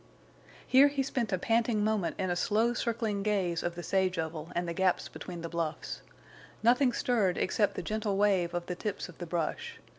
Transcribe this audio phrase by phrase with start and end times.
[0.65, 4.51] Here he spent a panting moment in a slow circling gaze of the sage oval
[4.55, 6.01] and the gaps between the bluffs.
[6.63, 9.77] Nothing stirred except the gentle wave of the tips of the brush.